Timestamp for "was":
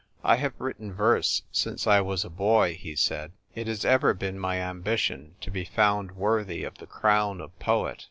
2.01-2.25